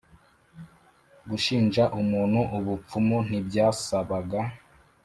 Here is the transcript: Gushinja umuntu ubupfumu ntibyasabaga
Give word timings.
Gushinja 1.29 1.83
umuntu 2.01 2.39
ubupfumu 2.57 3.17
ntibyasabaga 3.27 4.39